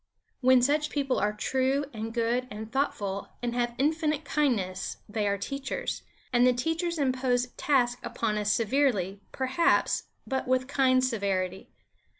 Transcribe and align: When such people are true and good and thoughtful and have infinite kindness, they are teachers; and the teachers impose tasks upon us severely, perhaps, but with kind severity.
When 0.39 0.63
such 0.63 0.89
people 0.89 1.19
are 1.19 1.31
true 1.31 1.85
and 1.93 2.11
good 2.11 2.47
and 2.49 2.71
thoughtful 2.71 3.27
and 3.43 3.53
have 3.53 3.75
infinite 3.77 4.25
kindness, 4.25 4.97
they 5.07 5.27
are 5.27 5.37
teachers; 5.37 6.01
and 6.33 6.43
the 6.47 6.53
teachers 6.53 6.97
impose 6.97 7.49
tasks 7.55 8.01
upon 8.03 8.39
us 8.39 8.51
severely, 8.51 9.21
perhaps, 9.31 10.05
but 10.25 10.47
with 10.47 10.65
kind 10.67 11.03
severity. 11.05 11.69